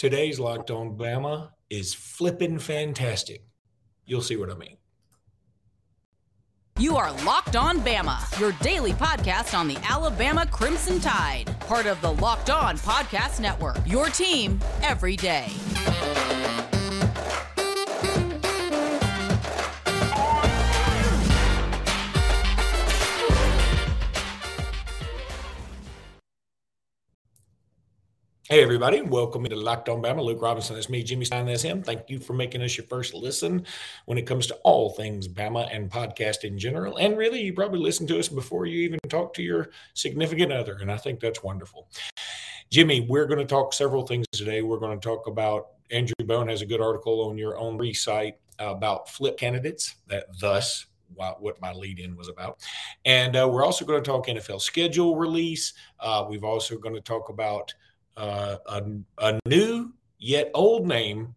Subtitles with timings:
[0.00, 3.44] Today's Locked On Bama is flipping fantastic.
[4.06, 4.78] You'll see what I mean.
[6.78, 12.00] You are Locked On Bama, your daily podcast on the Alabama Crimson Tide, part of
[12.00, 13.76] the Locked On Podcast Network.
[13.84, 15.48] Your team every day.
[28.50, 29.00] Hey, everybody.
[29.00, 30.24] Welcome to Locked On Bama.
[30.24, 30.74] Luke Robinson.
[30.74, 31.46] That's me, Jimmy Stein.
[31.46, 31.84] That's him.
[31.84, 33.64] Thank you for making us your first listen
[34.06, 36.96] when it comes to all things Bama and podcast in general.
[36.96, 40.78] And really, you probably listen to us before you even talk to your significant other.
[40.80, 41.86] And I think that's wonderful.
[42.70, 44.62] Jimmy, we're going to talk several things today.
[44.62, 48.34] We're going to talk about Andrew Bone has a good article on your own site
[48.58, 52.58] about flip candidates, that thus what my lead in was about.
[53.04, 55.72] And uh, we're also going to talk NFL schedule release.
[56.00, 57.72] Uh, we've also going to talk about–
[58.16, 58.84] uh, a,
[59.18, 61.34] a, new yet old name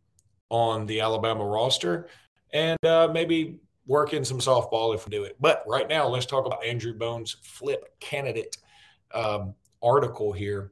[0.49, 2.07] on the Alabama roster,
[2.51, 5.35] and uh, maybe work in some softball if we do it.
[5.39, 8.57] But right now, let's talk about Andrew Bone's flip candidate
[9.13, 10.71] um, article here.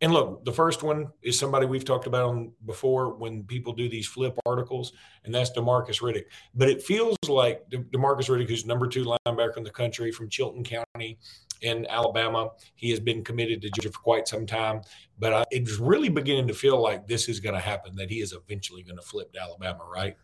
[0.00, 3.88] And look, the first one is somebody we've talked about on before when people do
[3.88, 4.92] these flip articles,
[5.24, 6.24] and that's Demarcus Riddick.
[6.56, 10.28] But it feels like De- Demarcus Riddick, who's number two linebacker in the country from
[10.28, 11.18] Chilton County,
[11.62, 12.50] in Alabama.
[12.74, 14.82] He has been committed to Georgia for quite some time,
[15.18, 17.96] but I, it's really beginning to feel like this is going to happen.
[17.96, 20.16] That he is eventually going to flip to Alabama, right?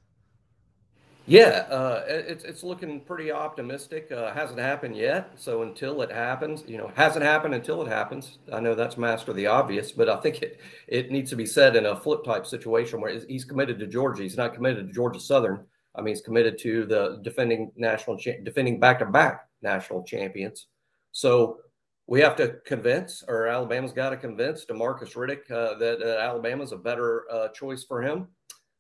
[1.29, 4.11] Yeah, uh, it's it's looking pretty optimistic.
[4.11, 8.39] Uh, hasn't happened yet, so until it happens, you know, hasn't happened until it happens.
[8.51, 11.77] I know that's master the obvious, but I think it it needs to be said
[11.77, 14.23] in a flip type situation where he's committed to Georgia.
[14.23, 15.67] He's not committed to Georgia Southern.
[15.95, 20.69] I mean, he's committed to the defending national, cha- defending back to back national champions.
[21.13, 21.59] So
[22.07, 26.73] we have to convince, or Alabama's got to convince Demarcus Riddick uh, that uh, Alabama's
[26.73, 28.29] a better uh, choice for him.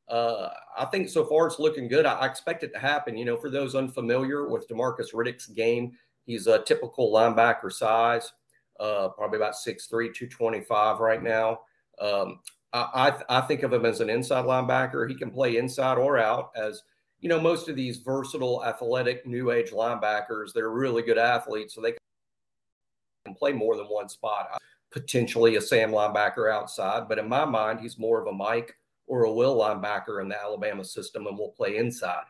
[0.09, 2.07] Uh, I think so far it's looking good.
[2.07, 3.19] I, I, expect it to happen.
[3.19, 5.93] You know, for those unfamiliar with Demarcus Riddick's game,
[6.25, 8.33] he's a typical linebacker size,
[8.81, 11.61] uh, probably about 6'3, 225 right now.
[12.01, 12.41] Um,
[12.73, 15.07] I, I, I think of him as an inside linebacker.
[15.07, 16.83] He can play inside or out as
[17.21, 21.75] you know, most of these versatile, athletic, new age linebackers, they're really good athletes.
[21.75, 21.95] So they
[23.29, 24.61] can play more than one spot.
[24.91, 28.75] Potentially a Sam linebacker outside, but in my mind, he's more of a Mike
[29.07, 32.25] or a Will linebacker in the Alabama system and will play inside.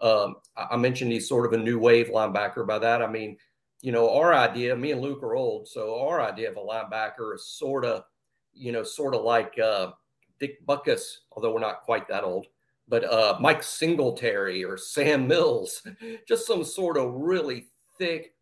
[0.00, 2.66] Um, I mentioned he's sort of a new wave linebacker.
[2.66, 3.36] By that, I mean,
[3.80, 5.68] you know, our idea, me and Luke are old.
[5.68, 8.04] So our idea of a linebacker is sort of,
[8.52, 9.92] you know, sort of like uh,
[10.40, 12.46] Dick Butkus, although we're not quite that old,
[12.88, 15.86] but uh, Mike Singletary or Sam Mills,
[16.28, 17.66] just some sort of really
[17.98, 18.33] thick,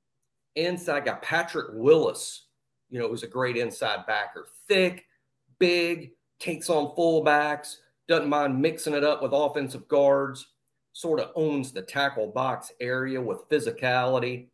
[0.56, 2.46] Inside got Patrick Willis,
[2.90, 4.46] you know, who's a great inside backer.
[4.68, 5.06] Thick,
[5.58, 7.76] big, takes on fullbacks,
[8.08, 10.48] doesn't mind mixing it up with offensive guards,
[10.92, 14.48] sort of owns the tackle box area with physicality.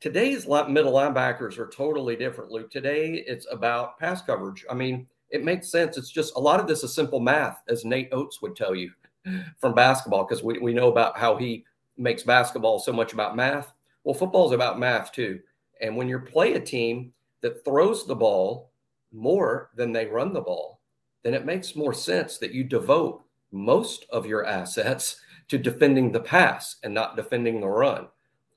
[0.00, 2.70] Today's middle linebackers are totally different, Luke.
[2.70, 4.64] Today it's about pass coverage.
[4.68, 5.96] I mean, it makes sense.
[5.96, 8.90] It's just a lot of this is simple math, as Nate Oates would tell you
[9.58, 11.64] from basketball, because we, we know about how he
[11.96, 13.72] makes basketball so much about math.
[14.04, 15.40] Well, football is about math too.
[15.80, 18.72] And when you play a team that throws the ball
[19.12, 20.80] more than they run the ball,
[21.22, 26.20] then it makes more sense that you devote most of your assets to defending the
[26.20, 28.06] pass and not defending the run.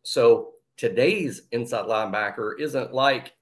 [0.03, 3.33] So today's inside linebacker isn't like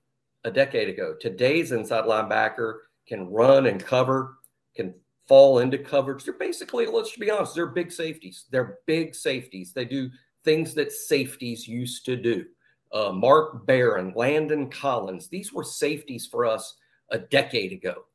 [0.43, 1.15] a decade ago.
[1.19, 4.37] Today's inside linebacker can run and cover,
[4.75, 4.93] can
[5.27, 6.23] fall into coverage.
[6.23, 8.45] They're basically, let's be honest, they're big safeties.
[8.49, 9.73] They're big safeties.
[9.73, 10.09] They do
[10.43, 12.45] things that safeties used to do.
[12.91, 16.75] Uh, Mark Barron, Landon Collins, these were safeties for us
[17.09, 18.05] a decade ago.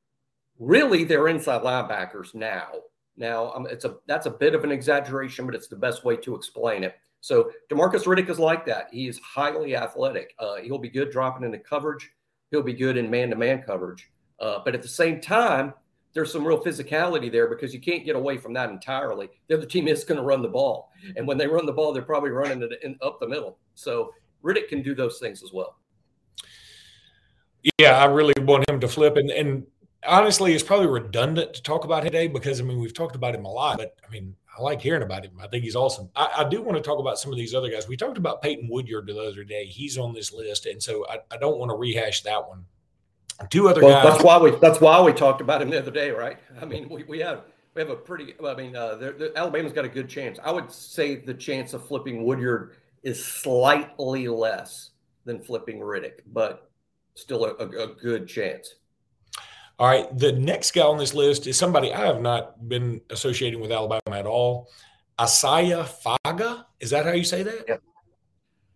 [0.58, 2.68] Really, they're inside linebackers now.
[3.16, 6.16] Now, um, it's a that's a bit of an exaggeration, but it's the best way
[6.18, 6.94] to explain it.
[7.20, 8.88] So Demarcus Riddick is like that.
[8.92, 10.34] He is highly athletic.
[10.38, 12.08] Uh, he'll be good dropping into coverage.
[12.50, 14.08] He'll be good in man-to-man coverage.
[14.38, 15.74] Uh, but at the same time,
[16.12, 19.28] there's some real physicality there because you can't get away from that entirely.
[19.48, 21.92] The other team is going to run the ball, and when they run the ball,
[21.92, 23.58] they're probably running it in, up the middle.
[23.74, 24.12] So
[24.42, 25.76] Riddick can do those things as well.
[27.78, 29.66] Yeah, I really want him to flip, and and
[30.06, 33.44] honestly, it's probably redundant to talk about today because I mean we've talked about him
[33.44, 35.32] a lot, but I mean I like hearing about him.
[35.40, 36.08] I think he's awesome.
[36.16, 37.86] I, I, do want to talk about some of these other guys.
[37.86, 39.66] We talked about Peyton Woodyard the other day.
[39.66, 42.64] He's on this list, and so I, I don't want to rehash that one.
[43.50, 44.12] Two other well, guys.
[44.12, 46.38] That's why we that's why we talked about him the other day, right?
[46.60, 47.42] I mean, we, we have
[47.74, 48.34] we have a pretty.
[48.44, 50.38] I mean, uh, the, the, Alabama's got a good chance.
[50.42, 52.74] I would say the chance of flipping Woodyard
[53.04, 54.90] is slightly less
[55.24, 56.70] than flipping Riddick, but
[57.14, 58.74] still a, a, a good chance.
[59.78, 60.18] All right.
[60.18, 64.18] The next guy on this list is somebody I have not been associating with Alabama
[64.18, 64.68] at all.
[65.18, 66.64] Asaya Faga.
[66.80, 67.64] Is that how you say that?
[67.68, 67.76] Yeah.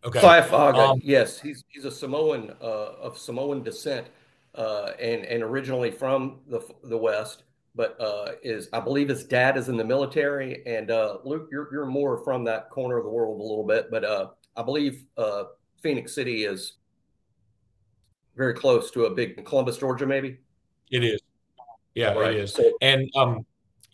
[0.05, 0.19] Okay.
[0.19, 0.91] Isaiah Faga.
[0.91, 2.65] Um, yes, he's he's a Samoan uh,
[3.01, 4.09] of Samoan descent,
[4.55, 7.45] uh, and and originally from the the West,
[7.75, 10.63] but uh, is I believe his dad is in the military.
[10.67, 13.91] And uh, Luke, you're you're more from that corner of the world a little bit,
[13.91, 15.45] but uh, I believe uh,
[15.83, 16.75] Phenix City is
[18.37, 20.39] very close to a big Columbus, Georgia, maybe.
[20.91, 21.21] It is.
[21.95, 22.35] Yeah, right.
[22.35, 22.59] it is.
[22.81, 23.45] And um,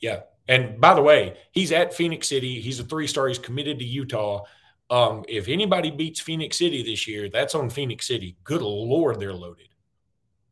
[0.00, 0.20] yeah.
[0.49, 2.61] And by the way, he's at Phenix City.
[2.61, 3.28] He's a three star.
[3.28, 4.44] He's committed to Utah.
[4.90, 8.37] Um, if anybody beats Phenix City this year, that's on Phenix City.
[8.44, 9.69] Good lord, they're loaded.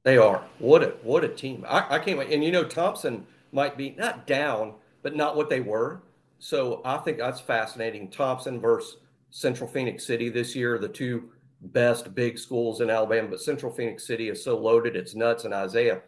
[0.06, 0.44] They are.
[0.61, 1.67] What a what a team.
[1.69, 2.32] I, I can't wait.
[2.32, 6.00] And you know, Thompson might be not down, but not what they were.
[6.38, 8.08] So I think that's fascinating.
[8.08, 8.99] Thompson versus
[9.31, 11.31] Central Phenix City this year, the two
[11.61, 15.44] best big schools in Alabama, but Central Phenix City is so loaded, it's nuts.
[15.44, 16.03] And Isaiah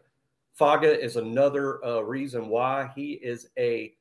[0.60, 3.94] Faga is another uh, reason why he is a,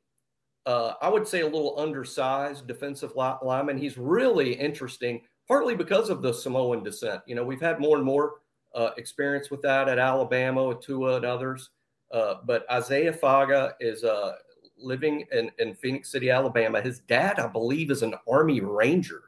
[0.68, 3.80] uh, I would say, a little undersized defensive lineman.
[3.80, 7.22] He's really interesting, partly because of the Samoan descent.
[7.26, 8.36] You know, we've had more and more
[8.78, 11.72] uh, experience with that at Alabama with Tua and others.
[12.12, 14.34] Uh, but Isaiah Faga is uh,
[14.78, 16.80] living in, in Phenix City, Alabama.
[16.80, 19.24] His dad, I believe, is an Army Ranger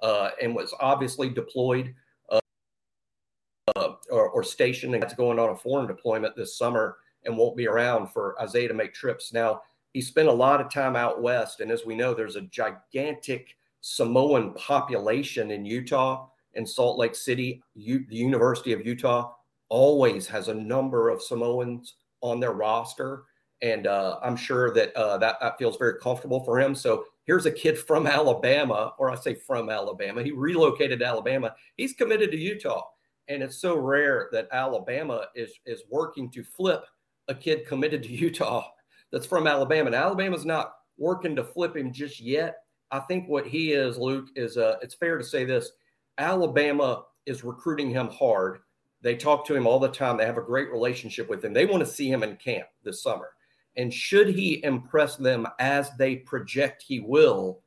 [0.00, 1.92] uh, and was obviously deployed
[2.30, 7.56] uh, or, or stationed and that's going on a foreign deployment this summer and won't
[7.56, 9.32] be around for Isaiah to make trips.
[9.32, 9.62] Now,
[9.92, 11.60] he spent a lot of time out west.
[11.60, 17.62] And as we know, there's a gigantic Samoan population in Utah and Salt Lake City.
[17.74, 19.32] U- the University of Utah
[19.68, 23.24] always has a number of Samoans on their roster.
[23.62, 26.74] And uh, I'm sure that, uh, that that feels very comfortable for him.
[26.74, 30.22] So here's a kid from Alabama, or I say from Alabama.
[30.22, 31.54] He relocated to Alabama.
[31.76, 32.82] He's committed to Utah.
[33.28, 36.84] And it's so rare that Alabama is is working to flip
[37.28, 38.68] a kid committed to Utah
[39.12, 39.86] that's from Alabama.
[39.86, 42.56] And Alabama's not working to flip him just yet.
[42.90, 45.70] I think what he is, Luke, is uh, it's fair to say this:
[46.18, 48.60] Alabama is recruiting him hard.
[49.02, 50.16] They talk to him all the time.
[50.16, 51.52] They have a great relationship with him.
[51.52, 53.30] They want to see him in camp this summer.
[53.76, 57.60] And should he impress them as they project he will,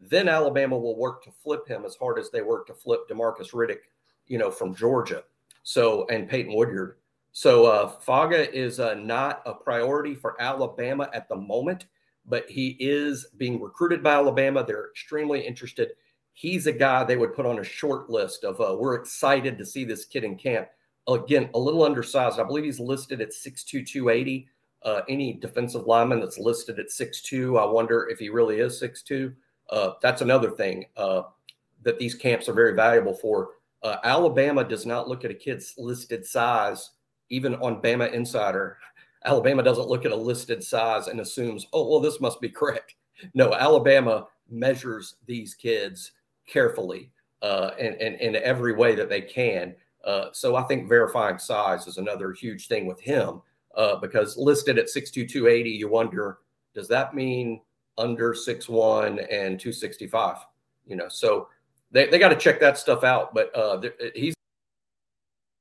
[0.00, 3.52] then Alabama will work to flip him as hard as they work to flip Demarcus
[3.52, 3.80] Riddick
[4.28, 5.24] you know, from Georgia.
[5.64, 6.96] So, and Peyton Woodyard.
[7.32, 11.86] So, uh, Faga is uh, not a priority for Alabama at the moment,
[12.24, 14.64] but he is being recruited by Alabama.
[14.64, 15.92] They're extremely interested.
[16.38, 19.66] He's a guy they would put on a short list of, uh, we're excited to
[19.66, 20.68] see this kid in camp.
[21.08, 22.38] Again, a little undersized.
[22.38, 24.48] I believe he's listed at 6'2, 280.
[24.84, 29.34] Uh, any defensive lineman that's listed at 6'2, I wonder if he really is 6'2.
[29.70, 31.22] Uh, that's another thing uh,
[31.82, 33.48] that these camps are very valuable for
[33.82, 36.90] uh, Alabama does not look at a kid's listed size,
[37.30, 38.78] even on Bama Insider.
[39.24, 42.94] Alabama doesn't look at a listed size and assumes, oh, well, this must be correct.
[43.34, 46.12] No, Alabama measures these kids
[46.48, 47.12] carefully
[47.42, 49.74] uh, in, in, in every way that they can.
[50.04, 53.42] Uh, so I think verifying size is another huge thing with him
[53.76, 56.38] uh, because listed at 6'2, 280, you wonder,
[56.74, 57.60] does that mean
[57.96, 60.36] under 6'1 and 265?
[60.86, 61.48] You know, so
[61.90, 63.34] they, they got to check that stuff out.
[63.34, 63.82] But uh,
[64.14, 64.34] he's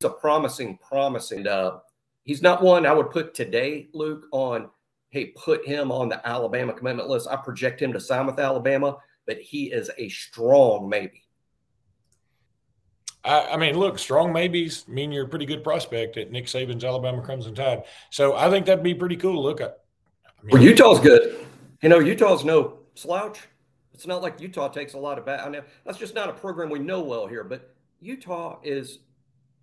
[0.03, 1.47] a promising, promising.
[1.47, 1.79] Uh,
[2.23, 4.69] he's not one I would put today, Luke, on,
[5.09, 7.27] hey, put him on the Alabama commitment list.
[7.29, 8.97] I project him to sign with Alabama,
[9.27, 11.23] but he is a strong maybe.
[13.23, 16.83] I, I mean, look, strong maybes mean you're a pretty good prospect at Nick Saban's
[16.83, 17.83] Alabama Crimson Tide.
[18.09, 19.81] So I think that'd be pretty cool look at.
[20.25, 21.45] I mean, well, Utah's good.
[21.81, 23.39] You know, Utah's no slouch.
[23.93, 25.41] It's not like Utah takes a lot of bad.
[25.41, 27.43] I mean, that's just not a program we know well here.
[27.43, 28.99] But Utah is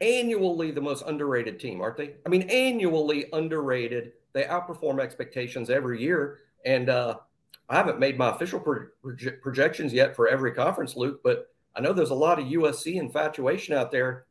[0.00, 2.14] annually the most underrated team, aren't they?
[2.26, 4.12] I mean, annually underrated.
[4.32, 6.40] They outperform expectations every year.
[6.64, 7.18] And uh,
[7.68, 11.80] I haven't made my official pro- proje- projections yet for every conference, Luke, but I
[11.80, 14.26] know there's a lot of USC infatuation out there.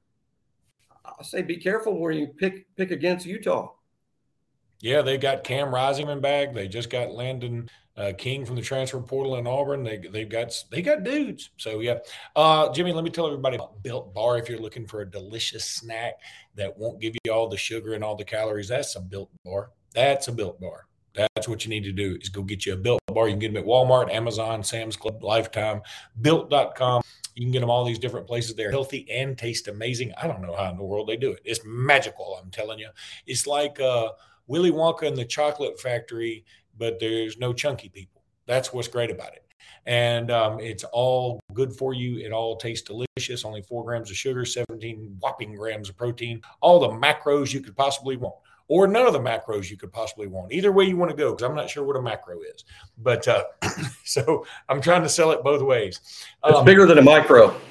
[1.05, 3.71] I say be careful where you pick pick against Utah.
[4.79, 6.53] Yeah, they got Cam Rising back.
[6.53, 9.83] They just got Landon uh, King from the transfer portal in Auburn.
[9.83, 11.49] They they've got they got dudes.
[11.57, 11.99] So yeah,
[12.35, 14.37] uh, Jimmy, let me tell everybody about Built Bar.
[14.37, 16.13] If you're looking for a delicious snack
[16.55, 19.71] that won't give you all the sugar and all the calories, that's a Built Bar.
[19.93, 20.87] That's a Built Bar.
[21.15, 23.27] That's what you need to do is go get you a Built Bar.
[23.27, 25.81] You can get them at Walmart, Amazon, Sam's Club, Lifetime,
[26.21, 27.03] Built.com.
[27.35, 28.55] You can get them all these different places.
[28.55, 30.13] They're healthy and taste amazing.
[30.21, 31.41] I don't know how in the world they do it.
[31.43, 32.39] It's magical.
[32.41, 32.89] I'm telling you.
[33.25, 34.09] It's like uh,
[34.47, 36.45] Willy Wonka and the Chocolate Factory
[36.77, 38.21] but there's no chunky people.
[38.45, 39.45] That's what's great about it.
[39.85, 42.25] And um, it's all good for you.
[42.25, 43.45] It all tastes delicious.
[43.45, 47.75] Only four grams of sugar, 17 whopping grams of protein, all the macros you could
[47.75, 48.35] possibly want.
[48.73, 50.51] Or none of the macros you could possibly want.
[50.51, 52.65] Either way you want to go, because I'm not sure what a macro is.
[52.97, 53.43] But uh,
[54.03, 56.01] so I'm trying to sell it both ways.
[56.41, 57.55] Um, it's bigger than a micro.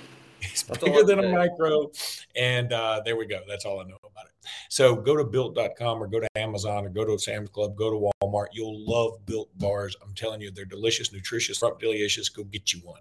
[0.45, 1.93] It's That's bigger than a micro.
[2.35, 3.43] And uh, there we go.
[3.49, 4.33] That's all I know about it.
[4.71, 8.11] So go to built.com or go to Amazon or go to Sam's Club, go to
[8.25, 8.47] Walmart.
[8.53, 9.95] You'll love built bars.
[10.03, 12.29] I'm telling you, they're delicious, nutritious, delicious.
[12.29, 13.01] Go get you one.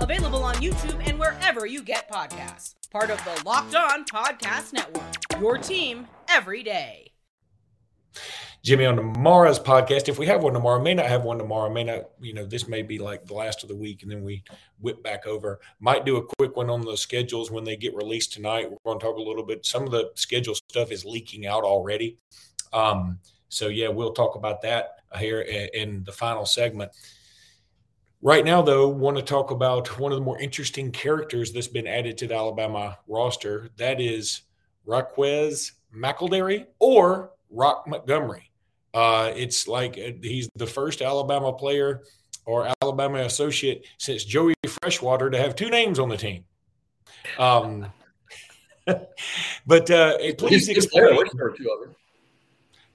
[0.00, 2.74] Available on YouTube and wherever you get podcasts.
[2.90, 5.04] Part of the Locked On Podcast Network.
[5.38, 7.12] Your team every day.
[8.62, 10.08] Jimmy on tomorrow's podcast.
[10.08, 11.70] If we have one tomorrow, may not have one tomorrow.
[11.70, 14.22] May not, you know, this may be like the last of the week, and then
[14.24, 14.42] we
[14.80, 15.60] whip back over.
[15.80, 18.70] Might do a quick one on the schedules when they get released tonight.
[18.70, 19.64] We're going to talk a little bit.
[19.64, 22.18] Some of the schedule stuff is leaking out already.
[22.72, 26.92] Um, so yeah, we'll talk about that here in the final segment.
[28.22, 31.86] Right now, though, want to talk about one of the more interesting characters that's been
[31.86, 33.70] added to the Alabama roster.
[33.78, 34.42] That is
[34.86, 38.50] Ryquez McElderry or Roq Montgomery.
[38.92, 42.02] Uh, it's like uh, he's the first Alabama player
[42.44, 46.44] or Alabama associate since Joey Freshwater to have two names on the team.
[47.38, 47.86] Um,
[49.66, 51.16] but uh, please explain.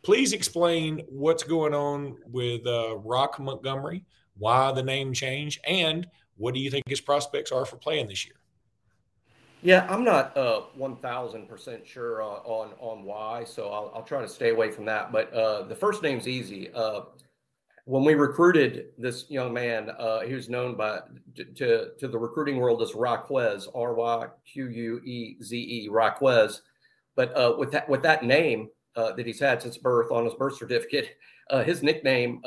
[0.04, 4.04] Please explain what's going on with uh, Roq Montgomery,
[4.38, 8.26] why the name change, and what do you think his prospects are for playing this
[8.26, 8.36] year?
[9.62, 14.28] Yeah, I'm not uh, 1,000% sure on, on, on why, so I'll, I'll try to
[14.28, 15.12] stay away from that.
[15.12, 16.72] But uh, the first name's easy.
[16.74, 17.02] Uh,
[17.86, 21.00] when we recruited this young man, uh, he was known by
[21.56, 26.62] to to the recruiting world as Ryquez, R Y Q U E Z E, Ryquez.
[27.16, 30.34] But uh, with that with that name uh, that he's had since birth on his
[30.34, 31.18] birth certificate,
[31.64, 32.42] his nickname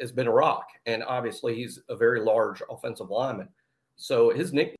[0.00, 3.48] has been a Rock, and obviously he's a very large offensive lineman.
[3.96, 4.76] So his nickname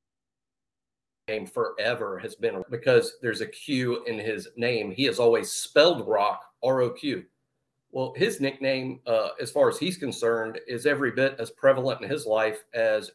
[1.47, 4.91] forever has been because there's a Q in his name.
[4.91, 7.25] He has always spelled rock, R O Q.
[7.91, 12.11] Well, his nickname, uh, as far as he's concerned, is every bit as prevalent in
[12.11, 13.11] his life as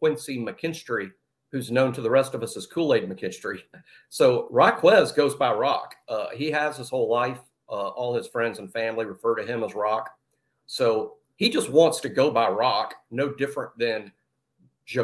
[0.00, 1.10] Quincy McKinstry,
[1.50, 3.60] who's known to the rest of us as Kool Aid McKinstry.
[4.10, 5.92] So Ryquez goes by Roq.
[6.08, 7.38] Uh, he has his whole life.
[7.70, 10.06] Uh, all his friends and family refer to him as Roq.
[10.66, 14.12] So he just wants to go by Roq, no different than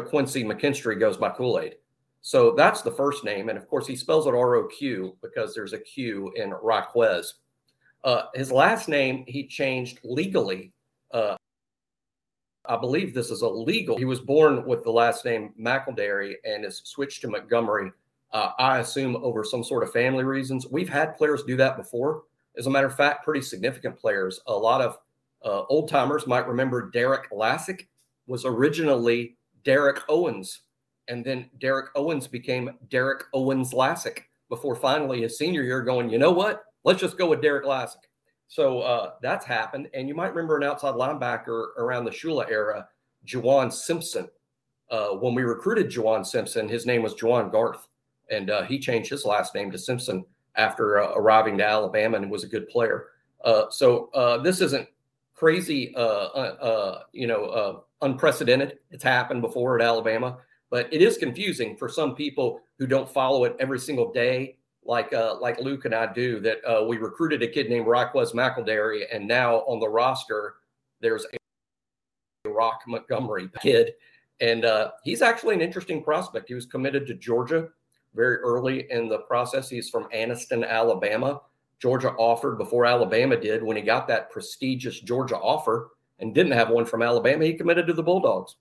[0.07, 1.75] Quincy McKinstry goes by Kool Aid.
[2.21, 3.49] So that's the first name.
[3.49, 7.33] And of course, he spells it R O Q because there's a Q in Ryquez.
[8.03, 10.73] Uh, his last name he changed legally.
[11.11, 11.35] Uh,
[12.67, 13.95] I believe this is illegal.
[13.95, 17.91] He was born with the last name McElderry and is switched to Montgomery.
[18.33, 20.65] Uh, I assume over some sort of family reasons.
[20.67, 22.23] We've had players do that before.
[22.57, 24.39] As a matter of fact, pretty significant players.
[24.47, 24.97] A lot of
[25.43, 27.87] uh, old timers might remember Derek Lassic
[28.27, 30.61] was originally Derek Owens
[31.07, 36.17] and then Derek Owens became Derek Owens Lassic before finally his senior year going, you
[36.17, 36.63] know what?
[36.83, 38.01] Let's just go with Derek Lassic.
[38.47, 39.89] So uh, that's happened.
[39.93, 42.87] And you might remember an outside linebacker around the Shula era,
[43.25, 44.27] Juwan Simpson.
[44.91, 47.87] Uh, when we recruited Juwan Simpson, his name was Juwan Garth.
[48.29, 50.25] And uh, he changed his last name to Simpson
[50.57, 53.07] after uh, arriving to Alabama and was a good player.
[53.43, 54.87] Uh, so uh, this isn't
[55.33, 55.93] crazy,
[57.13, 58.79] you know, unprecedented.
[58.91, 60.37] It's happened before at Alabama
[60.69, 65.13] but it is confusing for some people who don't follow it every single day, like
[65.13, 66.39] uh, like Luke and I do.
[66.39, 70.55] That uh, we recruited a kid named Ryquez McElderry, and now on the roster
[71.01, 71.25] there's
[72.45, 73.93] a Rock Montgomery kid,
[74.39, 76.47] and uh, he's actually an interesting prospect.
[76.47, 77.69] He was committed to Georgia
[78.15, 79.69] very early in the process.
[79.69, 81.41] He's from Anniston, Alabama.
[81.79, 83.61] Georgia offered before Alabama did.
[83.61, 87.87] When he got that prestigious Georgia offer and didn't have one from Alabama, he committed
[87.87, 88.55] to the Bulldogs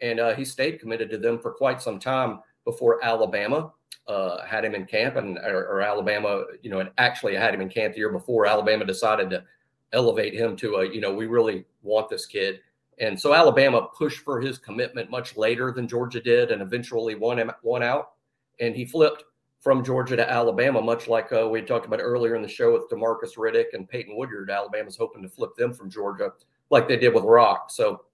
[0.00, 3.72] and uh, he stayed committed to them for quite some time before Alabama
[4.06, 7.68] uh, had him in camp, and or, or, Alabama, you know, actually had him in
[7.68, 8.46] camp the year before.
[8.46, 9.44] Alabama decided to
[9.92, 12.60] elevate him to a, you know, we really want this kid,
[12.98, 17.38] and so Alabama pushed for his commitment much later than Georgia did, and eventually won
[17.38, 18.12] him one out,
[18.60, 19.24] and he flipped
[19.60, 22.88] from Georgia to Alabama, much like uh, we talked about earlier in the show with
[22.88, 24.50] Demarcus Riddick and Peyton Woodyard.
[24.50, 26.32] Alabama's hoping to flip them from Georgia,
[26.70, 27.70] like they did with Roq.
[27.70, 28.04] So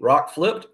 [0.00, 0.68] Roq flipped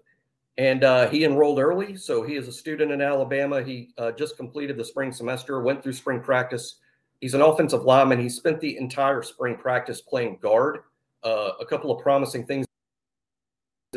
[0.57, 1.97] and uh, he enrolled early.
[1.97, 3.61] So he is a student in Alabama.
[3.61, 6.77] He uh, just completed the spring semester, went through spring practice,
[7.21, 8.19] He's an offensive lineman.
[8.19, 10.79] He spent the entire spring practice playing guard.
[11.23, 12.65] Uh, a couple of promising things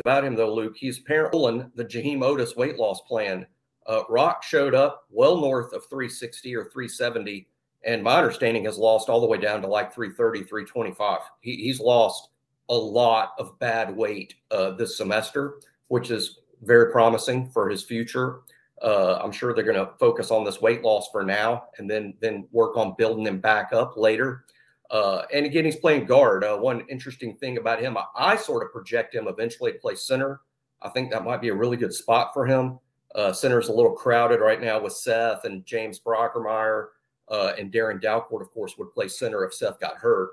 [0.03, 0.75] about him, though, Luke.
[0.75, 3.45] He's apparently the Jaheim Oatis weight loss plan.
[3.87, 7.47] Uh, Roq showed up well north of 360 or 370,
[7.83, 11.19] and my understanding has lost all the way down to like 330, 325.
[11.41, 12.29] He, he's lost
[12.69, 18.41] a lot of bad weight uh, this semester, which is very promising for his future.
[18.81, 22.13] Uh, I'm sure they're going to focus on this weight loss for now, and then
[22.19, 24.45] then work on building him back up later.
[24.89, 26.43] Uh, and again, he's playing guard.
[26.43, 29.95] Uh, one interesting thing about him, I, I, sort of project him eventually to play
[29.95, 30.41] center.
[30.81, 32.77] I think that might be a really good spot for him.
[33.15, 36.87] Uh, center's a little crowded right now with Seth and James Brockermeyer,
[37.29, 40.31] uh, and Darren Dalcourt, of course, would play center if Seth got hurt.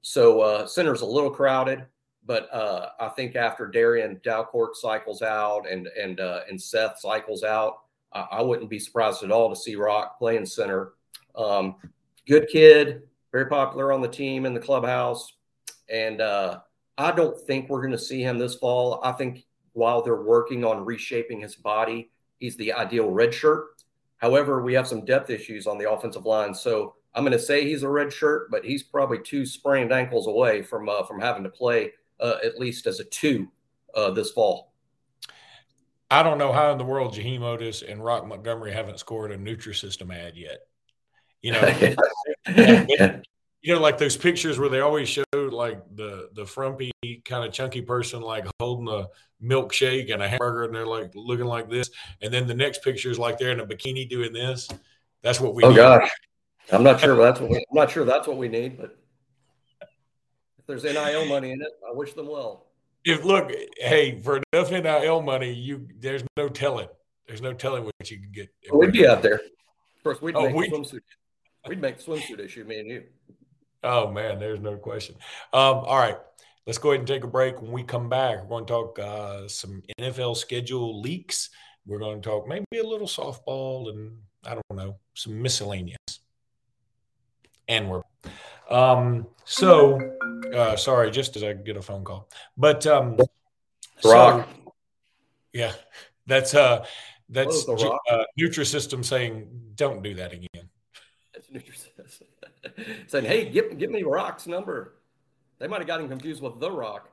[0.00, 1.84] So uh, center's a little crowded,
[2.24, 7.42] but uh, I think after Darren Dalcourt cycles out and and uh, and Seth cycles
[7.42, 7.80] out,
[8.12, 10.92] I, I, wouldn't be surprised at all to see Roq playing center.
[11.34, 11.76] Um,
[12.26, 15.34] good kid, very popular on the team in the clubhouse,
[15.90, 16.60] and uh,
[16.96, 19.00] I don't think we're going to see him this fall.
[19.02, 23.66] I think while they're working on reshaping his body, he's the ideal red shirt.
[24.16, 27.64] However, we have some depth issues on the offensive line, so I'm going to say
[27.64, 31.44] he's a red shirt, but he's probably two sprained ankles away from uh, from having
[31.44, 33.48] to play uh, at least as a two
[33.94, 34.72] uh, this fall.
[36.10, 39.36] I don't know how in the world Jaheim Oatis and Roq Montgomery haven't scored a
[39.36, 40.60] Nutrisystem ad yet.
[41.42, 41.60] You know,
[43.62, 46.92] you know, like those pictures where they always show like the the frumpy
[47.24, 49.06] kind of chunky person like holding a
[49.42, 51.90] milkshake and a hamburger, and they're like looking like this,
[52.22, 54.68] and then the next picture is like they're in a bikini doing this.
[55.22, 55.64] That's what we.
[55.64, 55.76] Oh need.
[55.76, 56.10] gosh,
[56.72, 58.96] I'm not sure that's what we, I'm not sure that's what we need, but
[60.58, 62.66] if there's NIL money in it, I wish them well.
[63.04, 66.88] If look, hey, for enough NIL money, you there's no telling.
[67.26, 68.48] There's no telling what you can get.
[68.72, 69.34] we'd be out there.
[69.34, 71.00] Of course, we'd oh, make we, swimsuit.
[71.66, 73.02] We'd make swimsuit issue, me and you.
[73.82, 75.14] Oh man, there's no question.
[75.52, 76.16] Um, all right,
[76.66, 77.60] let's go ahead and take a break.
[77.62, 81.50] When we come back, we're going to talk uh, some NFL schedule leaks.
[81.86, 85.96] We're going to talk maybe a little softball and I don't know some miscellaneous.
[87.68, 88.02] And we're
[88.70, 89.98] um, so
[90.54, 93.18] uh, sorry, just as I get a phone call, but um,
[94.00, 94.44] so,
[95.52, 95.72] yeah,
[96.26, 96.84] that's uh,
[97.28, 100.68] that's uh, Nutrisystem saying don't do that again.
[101.32, 101.87] That's Nutrisystem
[103.06, 104.94] saying, "Hey, give give me Roq's number."
[105.58, 107.10] They might have got him confused with the Rock.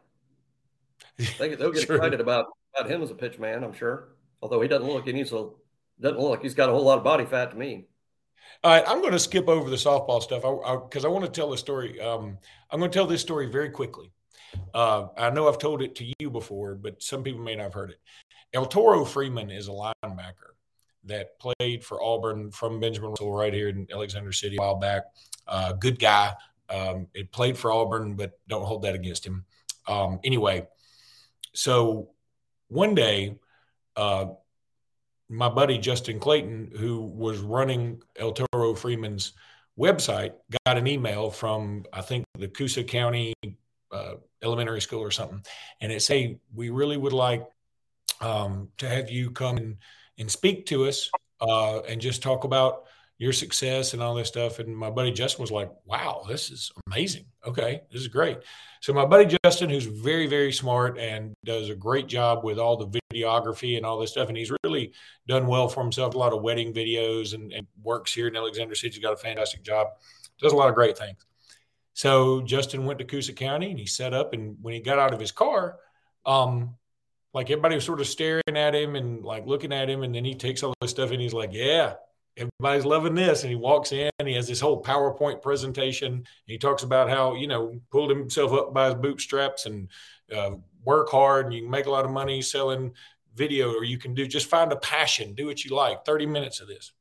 [1.40, 3.64] They, will get excited about about him as a pitch man.
[3.64, 4.10] I'm sure,
[4.42, 5.50] although he doesn't look, he needs a
[6.00, 7.86] doesn't look he's got a whole lot of body fat to me.
[8.64, 11.26] All right, I'm going to skip over the softball stuff because I, I, I, want
[11.26, 12.00] to tell the story.
[12.00, 12.38] Um,
[12.70, 14.12] I'm going to tell this story very quickly.
[14.74, 17.74] Uh, I know I've told it to you before, but some people may not have
[17.74, 18.00] heard it.
[18.54, 20.55] El Toro Freeman is a linebacker
[21.06, 25.04] that played for Auburn from Benjamin Russell right here in Alexander City a while back.
[25.48, 26.34] Uh, good guy.
[26.70, 29.46] Um, it played for Auburn, but don't hold that against him.
[29.88, 30.68] Um, anyway,
[31.54, 32.10] so
[32.68, 33.38] one day,
[33.96, 34.28] uh,
[35.30, 39.34] my buddy Justin Clayton, who was running El Toro Freeman's
[39.78, 40.34] website,
[40.66, 43.34] got an email from I think the Coosa County
[43.92, 45.44] uh, Elementary School or something,
[45.82, 47.44] and it said, we really would like
[48.22, 49.78] um, to have you come and,
[50.18, 51.10] and speak to us
[51.42, 52.84] uh, and just talk about
[53.18, 54.60] your success and all this stuff.
[54.60, 57.26] And my buddy Justin was like, wow, this is amazing.
[57.46, 58.40] Okay, this is great.
[58.82, 62.76] So my buddy Justin, who's very, very smart and does a great job with all
[62.76, 64.92] the videography and all this stuff, and he's really
[65.28, 68.76] done well for himself, a lot of wedding videos and, and works here in Alexander
[68.76, 68.96] City.
[68.96, 69.88] He's got a fantastic job,
[70.42, 71.26] does a lot of great things.
[71.94, 75.14] So Justin went to Coosa County and he set up, and when he got out
[75.14, 75.78] of his car,
[76.26, 76.76] um,
[77.36, 80.26] like everybody was sort of staring at him and like looking at him, and then
[80.26, 81.94] he takes all this stuff and he's like, "Yeah,
[82.38, 83.44] everybody's loving this.
[83.44, 86.26] And he walks in, and he has this whole PowerPoint presentation.
[86.46, 89.90] He talks about how, you know, pulled himself up by his bootstraps and
[90.36, 90.52] uh,
[90.84, 92.94] work hard and you can make a lot of money selling
[93.36, 96.62] video, or you can do just find a passion, do what you like, 30 minutes
[96.62, 96.94] of this.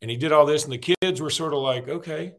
[0.00, 2.34] And he did all this, and the kids were sort of like, okay.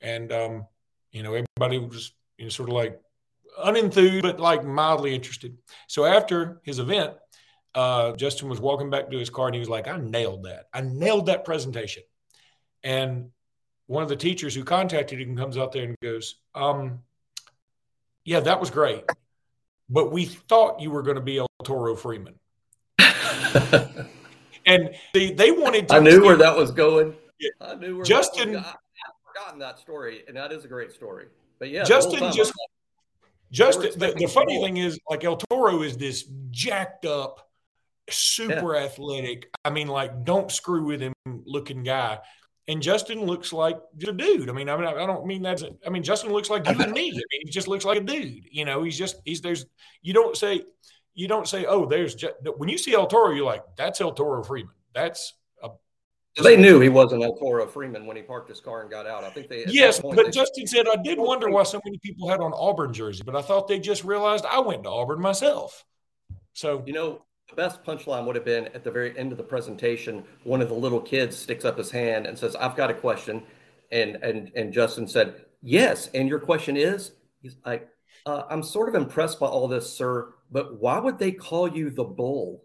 [0.00, 0.66] And, um,
[1.12, 3.00] you know, everybody was you know, sort of like
[3.64, 5.56] unenthused, but like mildly interested.
[5.86, 7.14] So after his event,
[7.74, 10.66] uh, Justin was walking back to his car and he was like, I nailed that.
[10.72, 12.02] I nailed that presentation.
[12.82, 13.30] And
[13.86, 17.00] one of the teachers who contacted him comes out there and goes, um,
[18.24, 19.04] Yeah, that was great.
[19.88, 22.34] But we thought you were going to be El Toro Freeman.
[24.66, 25.94] and they, they wanted to.
[25.94, 27.14] I knew where that was going.
[27.60, 28.56] I knew where Justin.
[28.56, 28.76] I've
[29.26, 31.26] forgotten that story, and that is a great story.
[31.58, 32.52] But yeah, Justin just.
[33.50, 37.50] Justin, the, the funny thing is, like El Toro is this jacked up,
[38.08, 38.84] super yeah.
[38.84, 39.50] athletic.
[39.64, 42.20] I mean, like, don't screw with him looking guy.
[42.70, 44.48] and Justin looks like a dude.
[44.48, 45.64] I mean, I mean, I don't mean that's.
[45.84, 47.10] I mean, Justin looks like you and me.
[47.10, 48.44] I mean, he just looks like a dude.
[48.50, 49.66] You know, he's just he's there's.
[50.02, 50.62] You don't say,
[51.12, 54.12] you don't say, oh, there's just, when you see El Toro, you're like, that's El
[54.12, 54.74] Toro Freeman.
[54.94, 55.39] That's a.
[56.36, 59.24] They knew he wasn't El Toro Freeman when he parked his car and got out.
[59.24, 59.64] I think they.
[59.66, 62.92] Yes, but they, Justin said I did wonder why so many people had on Auburn
[62.92, 65.84] jersey, but I thought they just realized I went to Auburn myself.
[66.52, 69.44] So you know, the best punchline would have been at the very end of the
[69.44, 70.24] presentation.
[70.44, 73.42] One of the little kids sticks up his hand and says, "I've got a question,"
[73.90, 77.12] and and and Justin said, "Yes." And your question is,
[77.42, 77.88] he's like,
[78.24, 81.90] uh, "I'm sort of impressed by all this, sir, but why would they call you
[81.90, 82.64] the bull?"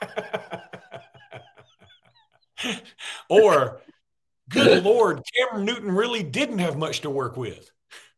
[3.28, 3.80] or,
[4.48, 7.70] good lord, Cameron Newton really didn't have much to work with.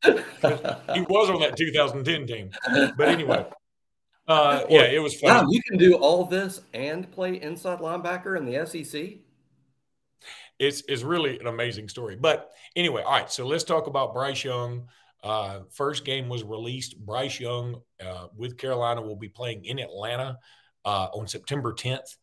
[0.04, 2.50] he was on that 2010 team,
[2.96, 3.46] but anyway.
[4.26, 5.44] Uh, yeah, it was fun.
[5.44, 9.18] Wow, you can do all this and play inside linebacker in the SEC.
[10.58, 12.16] It's it's really an amazing story.
[12.16, 13.30] But anyway, all right.
[13.30, 14.88] So let's talk about Bryce Young.
[15.22, 16.98] Uh, first game was released.
[16.98, 20.38] Bryce Young uh, with Carolina will be playing in Atlanta
[20.84, 22.16] uh, on September 10th.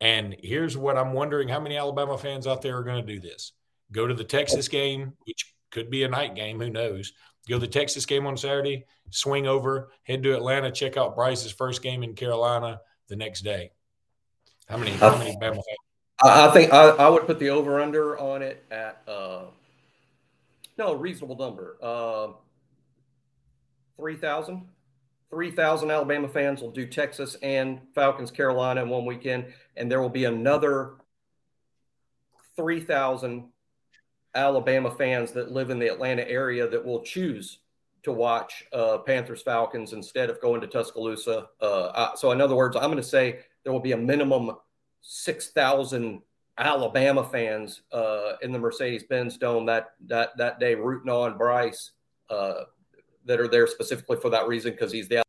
[0.00, 3.20] And here's what I'm wondering: How many Alabama fans out there are going to do
[3.20, 3.52] this?
[3.92, 6.60] Go to the Texas game, which could be a night game.
[6.60, 7.12] Who knows?
[7.48, 11.52] Go to the Texas game on Saturday, swing over, head to Atlanta, check out Bryce's
[11.52, 13.70] first game in Carolina the next day.
[14.66, 14.92] How many?
[14.92, 15.66] How many Bama fans?
[16.22, 19.42] I think I, I, would put the over under on it at uh,
[20.78, 21.76] no reasonable number.
[21.82, 22.28] Uh,
[23.96, 24.66] 3,000.
[25.34, 30.08] 3,000 Alabama fans will do Texas and Falcons Carolina in one weekend, and there will
[30.08, 30.94] be another
[32.54, 33.48] 3,000
[34.36, 37.58] Alabama fans that live in the Atlanta area that will choose
[38.04, 41.48] to watch uh, Panthers Falcons instead of going to Tuscaloosa.
[41.60, 44.52] Uh, so, in other words, I'm going to say there will be a minimum
[45.00, 46.22] 6,000
[46.58, 51.90] Alabama fans uh, in the Mercedes Benz Dome that, that, that day rooting on Bryce
[52.30, 52.64] uh,
[53.24, 55.23] that are there specifically for that reason because he's the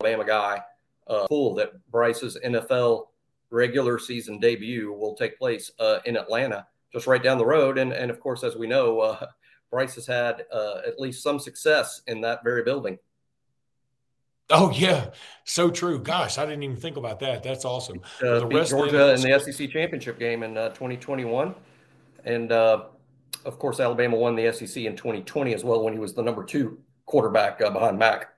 [0.00, 0.62] Alabama guy.
[1.06, 3.06] Uh, cool that Bryce's NFL
[3.50, 7.78] regular season debut will take place uh, in Atlanta just right down the road.
[7.78, 9.26] And, and of course, as we know, uh,
[9.70, 12.98] Bryce has had uh, at least some success in that very building.
[14.48, 15.10] Oh yeah,
[15.42, 15.98] so true.
[15.98, 17.42] Gosh, I didn't even think about that.
[17.42, 18.00] That's awesome.
[18.22, 21.52] Uh, the beat Georgia in the SEC championship game in uh, 2021,
[22.24, 22.84] and uh,
[23.44, 26.44] of course Alabama won the SEC in 2020 as well when he was the number
[26.44, 28.35] two quarterback uh, behind Mac.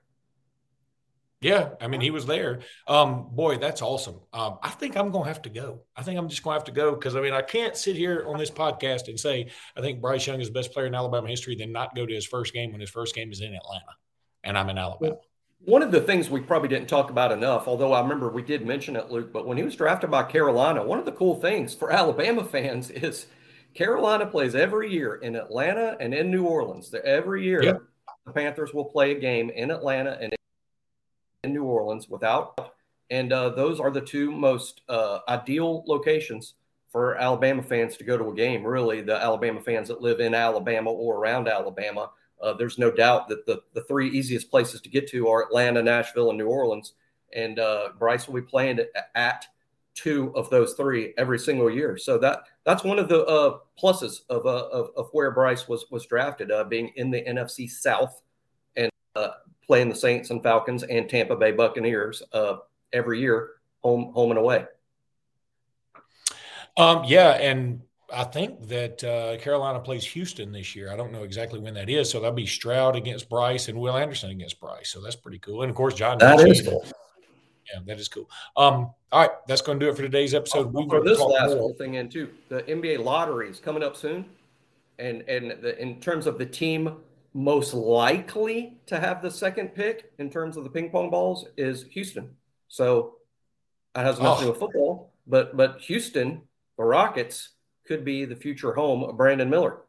[1.41, 2.59] Yeah, I mean, he was there.
[2.85, 4.19] Um, boy, that's awesome.
[4.33, 5.83] Um, I think I'm going to have to go.
[5.95, 7.95] I think I'm just going to have to go because I mean, I can't sit
[7.95, 10.95] here on this podcast and say I think Bryce Young is the best player in
[10.95, 13.55] Alabama history, then not go to his first game when his first game is in
[13.55, 13.95] Atlanta,
[14.43, 15.15] and I'm in Alabama.
[15.59, 18.65] One of the things we probably didn't talk about enough, although I remember we did
[18.65, 21.73] mention it, Luke, but when he was drafted by Carolina, one of the cool things
[21.73, 23.27] for Alabama fans is
[23.73, 26.93] Carolina plays every year in Atlanta and in New Orleans.
[27.05, 27.81] Every year, yep.
[28.25, 30.33] the Panthers will play a game in Atlanta and
[31.43, 32.73] in New Orleans without.
[33.09, 36.55] And uh, those are the two most uh, ideal locations
[36.91, 38.63] for Alabama fans to go to a game.
[38.63, 42.11] Really, the Alabama fans that live in Alabama or around Alabama.
[42.41, 45.81] Uh, there's no doubt that the, the three easiest places to get to are Atlanta,
[45.81, 46.93] Nashville, and New Orleans.
[47.33, 48.79] And uh, Bryce will be playing
[49.15, 49.45] at
[49.93, 51.97] two of those three every single year.
[51.97, 55.85] So that that's one of the uh, pluses of, uh, of, of where Bryce was
[55.91, 58.21] was drafted, being in the NFC South
[58.75, 58.89] and
[59.69, 62.55] playing the Saints and Falcons and Tampa Bay Buccaneers uh,
[62.91, 63.51] every year,
[63.83, 64.65] home home and away.
[66.75, 70.91] Um, yeah, and I think that uh, Carolina plays Houston this year.
[70.91, 73.95] I don't know exactly when that is, so that'll be Stroud against Bryce and Will
[73.95, 74.89] Anderson against Bryce.
[74.89, 75.61] So that's pretty cool.
[75.61, 76.17] And of course, John.
[76.17, 76.83] That is cool.
[77.71, 78.27] Yeah, that is cool.
[78.57, 80.73] Um, all right, that's going to do it for today's episode.
[80.73, 81.75] We for this last more.
[81.75, 84.25] thing in too, the NBA lottery is coming up soon,
[84.97, 86.97] and and the, in terms of the team
[87.33, 91.83] most likely to have the second pick in terms of the ping pong balls is
[91.91, 92.35] Houston.
[92.67, 93.15] So
[93.93, 94.37] that has nothing oh.
[94.37, 96.41] to do with football, but but Houston,
[96.77, 97.49] the Rockets,
[97.85, 99.81] could be the future home of Brandon Miller.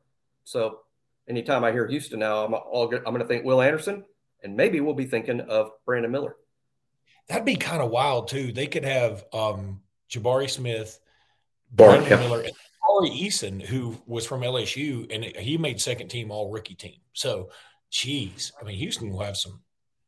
[0.44, 0.80] So
[1.28, 4.04] anytime I hear Houston now, I'm all I'm going to think Will Anderson,
[4.42, 6.36] and maybe we'll be thinking of Brandon Miller.
[7.28, 8.52] That'd be kind of wild too.
[8.52, 10.98] They could have um, Jabari Smith,
[11.72, 12.44] Brandon Miller,
[12.86, 16.96] Tari Eason, who was from LSU, and he made second team all rookie team.
[17.12, 17.50] So,
[17.90, 19.60] geez, I mean, Houston will have some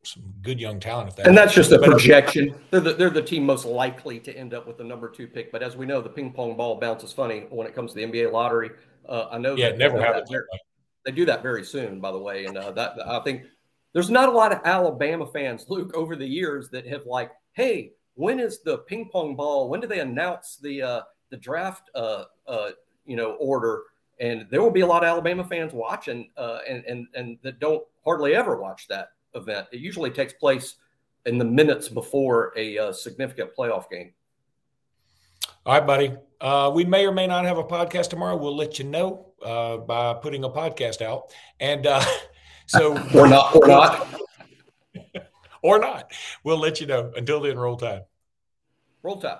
[0.04, 1.10] some good young talent.
[1.10, 2.54] If that and that's just a projection.
[2.70, 5.52] They're the, they're the team most likely to end up with the number two pick.
[5.52, 8.04] But as we know, the ping pong ball bounces funny when it comes to the
[8.04, 8.70] NBA lottery.
[9.08, 9.54] Uh, I know.
[9.54, 10.30] Yeah, that, never happens.
[11.04, 13.42] They do that very soon, by the way, and uh, that I think
[13.92, 17.92] there's not a lot of Alabama fans, Luke, over the years that have like, hey,
[18.14, 19.68] when is the ping pong ball?
[19.68, 22.70] When do they announce the uh, the draft uh, uh,
[23.06, 23.82] you know, order.
[24.20, 27.58] And there will be a lot of Alabama fans watching, uh, and and and that
[27.58, 29.66] don't hardly ever watch that event.
[29.72, 30.76] It usually takes place
[31.26, 34.12] in the minutes before a uh, significant playoff game.
[35.64, 36.16] All right, buddy.
[36.40, 38.36] Uh, we may or may not have a podcast tomorrow.
[38.36, 41.32] We'll let you know uh, by putting a podcast out.
[41.60, 42.04] And uh,
[42.66, 44.08] so, or not, or not,
[45.62, 46.12] or not.
[46.42, 47.12] We'll let you know.
[47.16, 48.02] Until then, roll tide.
[49.02, 49.38] Roll tide.